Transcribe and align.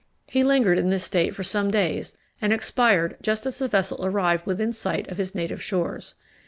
He 0.25 0.43
lingered 0.43 0.79
in 0.79 0.89
this 0.89 1.03
state 1.03 1.35
for 1.35 1.43
some 1.43 1.69
days, 1.69 2.17
and 2.41 2.51
expired 2.51 3.17
just 3.21 3.45
as 3.45 3.59
the 3.59 3.67
vessel 3.67 4.03
arrived 4.03 4.47
within 4.47 4.73
sight 4.73 5.07
of 5.11 5.19
his 5.19 5.35
native 5.35 5.61
shores. 5.61 6.15